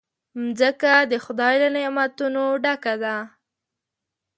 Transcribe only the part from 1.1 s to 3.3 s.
د خدای له نعمتونو ډکه ده.